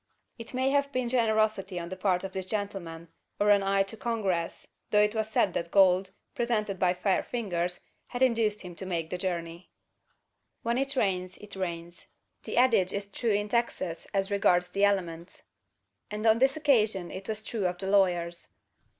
It 0.39 0.55
may 0.55 0.71
have 0.71 0.91
been 0.91 1.09
generosity 1.09 1.79
on 1.79 1.89
the 1.89 1.95
part 1.95 2.23
of 2.23 2.31
this 2.31 2.47
gentleman, 2.47 3.09
or 3.39 3.51
an 3.51 3.61
eye 3.61 3.83
to 3.83 3.95
Congress, 3.95 4.69
though 4.89 5.03
it 5.03 5.13
was 5.13 5.29
said 5.29 5.53
that 5.53 5.69
gold, 5.69 6.09
presented 6.33 6.79
by 6.79 6.95
fair 6.95 7.21
fingers, 7.21 7.81
had 8.07 8.23
induced 8.23 8.61
him 8.63 8.73
to 8.77 8.87
make 8.87 9.11
the 9.11 9.19
journey. 9.19 9.69
When 10.63 10.79
it 10.79 10.95
rains, 10.95 11.37
it 11.37 11.55
rains. 11.55 12.07
The 12.45 12.57
adage 12.57 12.93
is 12.93 13.11
true 13.11 13.29
in 13.29 13.47
Texas 13.47 14.07
as 14.11 14.31
regards 14.31 14.71
the 14.71 14.83
elements; 14.85 15.43
and 16.09 16.25
on 16.25 16.39
this 16.39 16.57
occasion 16.57 17.11
it 17.11 17.27
was 17.29 17.43
true 17.43 17.67
of 17.67 17.77
the 17.77 17.85
lawyers. 17.85 18.47